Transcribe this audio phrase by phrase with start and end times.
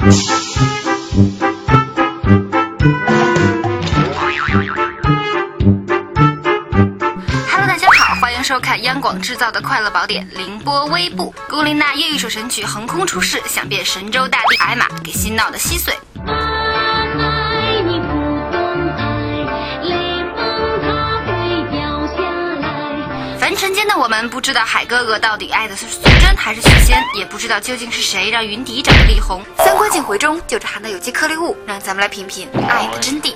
[0.00, 0.16] Hello，
[7.66, 11.34] 大家好，欢迎收看央广制造的快乐宝典凌波微步。
[11.50, 14.56] 龚琳娜又一首神曲横空出世，想变神州大地。
[14.60, 15.94] 矮马给心闹得稀碎。
[23.60, 29.42] 尘间的我们，不知道海哥哥到底爱的是素贞还是许仙，也不知道究竟是谁让云迪长得力红。
[29.58, 33.34] 三观尽回中，就着含的有机颗粒物，让咱们来品品爱的真谛。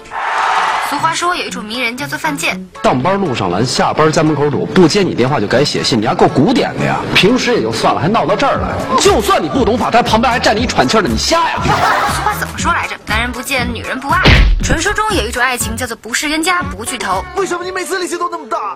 [0.88, 6.96] 俗话说，有一种迷人叫做犯贱，上班路上拦，下班家门口堵，不接你电话就改写信，你还够古典的呀！
[7.14, 8.98] 平时也就算了，还闹到这儿来。
[8.98, 11.60] 就算你不懂法，他旁边还站着一喘气的，你瞎呀？
[11.62, 12.96] 俗话怎么说来着？
[13.06, 14.22] 男人不见，女人不爱。
[14.62, 17.22] 传说中有一种爱情叫做不是冤家不聚头。
[17.36, 18.74] 为什么你每次力气都那么大？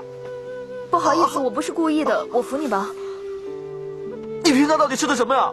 [0.91, 2.91] 不好意思，我不是故意的，我扶你吧。
[4.45, 5.52] 你平常到底吃的什么呀？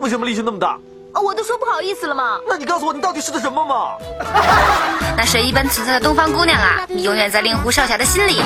[0.00, 0.78] 为什么力气那么大？
[1.12, 2.38] 啊，我都说不好意思了嘛。
[2.48, 3.92] 那你告诉我，你到底是个什么嘛？
[5.16, 8.40] 那神一般存在的东方姑娘啊，你永远在令狐少侠的心里。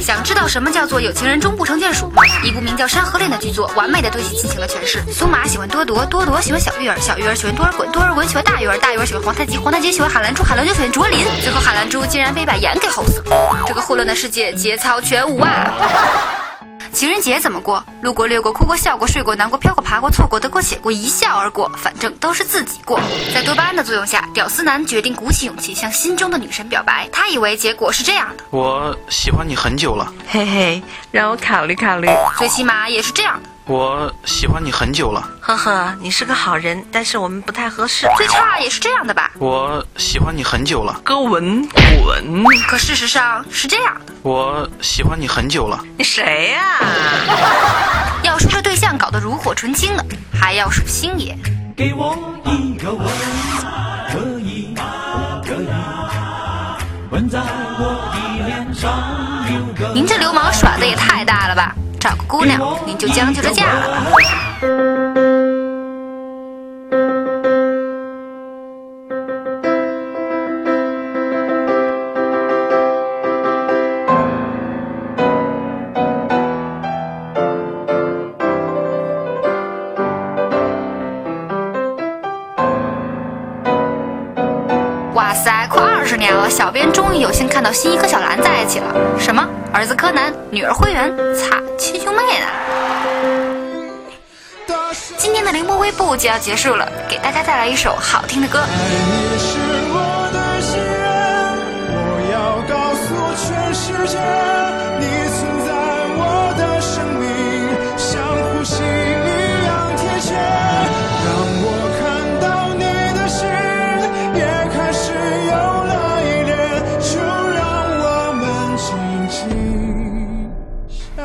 [0.00, 2.22] 想知道什么叫做有情人终不成眷属吗？
[2.44, 5.02] 一部名叫《山河恋》的剧作，完美的对其进行了诠释。
[5.12, 13.64] 苏玛喜欢多铎，多铎喜欢小玉儿，小玉儿喜欢多尔衮，多尔衮喜欢大玉儿，大玉儿喜欢皇太极，皇太极喜欢海兰珠，海兰珠喜欢卓林，最后海兰珠竟然被一把盐给齁死了。
[13.66, 15.74] 这个混乱的世界，节操全无啊！
[17.20, 17.84] 情人节怎么过？
[18.00, 23.00] 路过、掠过、哭过、笑过、睡过、难过、飘过、爬过、错过、得过且过，一笑而过，反正都是自己过。
[23.34, 27.08] 在多巴胺的作用下，屌丝男决定鼓起勇气向心中的女神表白。
[27.12, 32.08] 他以为结果是这样的，我喜欢你很久了，嘿嘿，让我考虑考虑。
[32.36, 38.06] 最起码也是这样的，我喜欢你很久了，呵呵，你是个好人，但是我们不太合适。
[38.16, 39.32] 最差也是这样的吧。
[39.38, 42.58] 我喜欢你很久了，哥文滚滚！
[42.68, 44.14] 可事实上是这样的。
[44.22, 46.77] 我喜欢你很久了，你谁呀、
[48.22, 51.36] 要说这对象搞得炉火纯青的，还要数星爷。
[51.76, 53.06] 给我一个吻，
[54.10, 54.74] 可以
[55.44, 55.68] 可以，
[57.10, 58.90] 吻在我的脸上
[59.46, 59.92] 留个。
[59.94, 61.74] 您这流氓耍的也太大了吧！
[62.00, 64.02] 找个姑娘，您就将就着嫁了吧。
[85.70, 88.94] 快二十年了，小编终于有幸看到新一和小兰在一起了。
[89.18, 89.46] 什么？
[89.72, 91.14] 儿子柯南，女儿灰原？
[91.34, 92.46] 擦，亲兄妹呢！
[95.16, 98.60] 今天的凌波微步就要结束了，给大家带来一首好听的歌。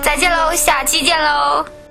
[0.03, 1.82] 再见喽，下期见喽。